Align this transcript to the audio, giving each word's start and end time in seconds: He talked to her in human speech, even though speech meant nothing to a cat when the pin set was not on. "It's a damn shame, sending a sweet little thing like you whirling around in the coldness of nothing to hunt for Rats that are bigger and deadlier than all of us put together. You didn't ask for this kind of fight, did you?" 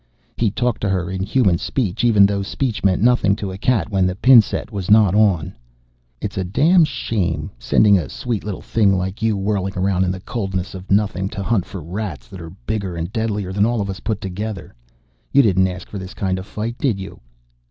He 0.35 0.49
talked 0.49 0.81
to 0.81 0.89
her 0.89 1.11
in 1.11 1.21
human 1.21 1.59
speech, 1.59 2.03
even 2.03 2.25
though 2.25 2.41
speech 2.41 2.83
meant 2.83 3.03
nothing 3.03 3.35
to 3.35 3.51
a 3.51 3.57
cat 3.59 3.91
when 3.91 4.07
the 4.07 4.15
pin 4.15 4.41
set 4.41 4.71
was 4.71 4.89
not 4.89 5.13
on. 5.13 5.53
"It's 6.19 6.39
a 6.39 6.43
damn 6.43 6.85
shame, 6.85 7.51
sending 7.59 7.99
a 7.99 8.09
sweet 8.09 8.43
little 8.43 8.63
thing 8.63 8.97
like 8.97 9.21
you 9.21 9.37
whirling 9.37 9.75
around 9.77 10.03
in 10.03 10.09
the 10.09 10.19
coldness 10.19 10.73
of 10.73 10.89
nothing 10.89 11.29
to 11.29 11.43
hunt 11.43 11.65
for 11.67 11.83
Rats 11.83 12.27
that 12.29 12.41
are 12.41 12.55
bigger 12.65 12.95
and 12.97 13.13
deadlier 13.13 13.53
than 13.53 13.63
all 13.63 13.79
of 13.79 13.91
us 13.91 13.99
put 13.99 14.19
together. 14.21 14.73
You 15.33 15.43
didn't 15.43 15.67
ask 15.67 15.87
for 15.87 15.99
this 15.99 16.15
kind 16.15 16.39
of 16.39 16.47
fight, 16.47 16.79
did 16.79 16.99
you?" 16.99 17.19